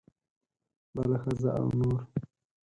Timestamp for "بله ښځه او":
0.95-1.67